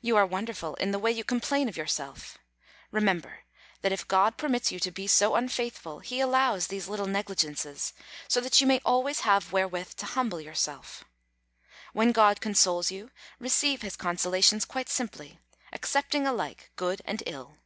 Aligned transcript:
You 0.00 0.16
are 0.16 0.24
wonderful 0.24 0.76
in 0.76 0.92
the 0.92 1.00
way 1.00 1.10
you 1.10 1.24
complain 1.24 1.68
of 1.68 1.76
yourself. 1.76 2.38
Remember, 2.92 3.40
that 3.82 3.90
if 3.90 4.06
God 4.06 4.36
permits 4.36 4.70
you 4.70 4.78
to 4.78 4.92
be 4.92 5.08
so 5.08 5.34
unfaithful, 5.34 5.98
He 5.98 6.20
allows 6.20 6.68
these 6.68 6.86
little 6.86 7.08
negligences 7.08 7.92
so 8.28 8.40
that 8.40 8.60
you 8.60 8.68
may 8.68 8.80
always 8.84 9.22
have 9.22 9.50
wherewith 9.50 9.96
to 9.96 10.06
humble 10.06 10.40
yourself. 10.40 11.02
When 11.92 12.12
God 12.12 12.40
consoles 12.40 12.92
you 12.92 13.10
receive 13.40 13.82
His 13.82 13.96
consolations 13.96 14.64
quite 14.64 14.88
simply, 14.88 15.40
accepting 15.72 16.24
alike 16.24 16.70
good 16.76 17.02
and 17.04 17.20
ill. 17.26 17.56